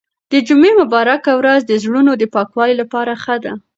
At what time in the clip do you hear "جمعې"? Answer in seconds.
0.47-0.71